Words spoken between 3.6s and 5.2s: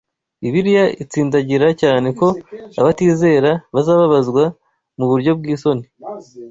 bazababazwa mu